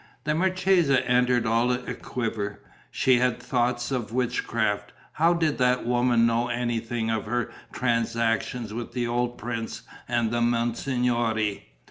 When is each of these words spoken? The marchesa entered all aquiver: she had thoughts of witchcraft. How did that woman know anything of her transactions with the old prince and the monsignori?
The 0.23 0.33
marchesa 0.33 1.07
entered 1.07 1.45
all 1.45 1.71
aquiver: 1.71 2.59
she 2.89 3.19
had 3.19 3.39
thoughts 3.39 3.91
of 3.91 4.11
witchcraft. 4.11 4.93
How 5.13 5.35
did 5.35 5.59
that 5.59 5.85
woman 5.85 6.25
know 6.25 6.47
anything 6.47 7.11
of 7.11 7.27
her 7.27 7.51
transactions 7.71 8.73
with 8.73 8.93
the 8.93 9.05
old 9.05 9.37
prince 9.37 9.83
and 10.07 10.31
the 10.31 10.41
monsignori? 10.41 11.67